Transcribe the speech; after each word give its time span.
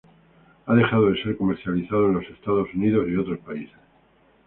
Ha 0.65 0.73
dejado 0.73 1.11
de 1.11 1.21
ser 1.21 1.37
comercializado 1.37 2.07
en 2.07 2.15
los 2.15 2.25
Estados 2.25 2.73
Unidos 2.73 3.07
y 3.07 3.15
otros 3.17 3.37
países. 3.45 3.77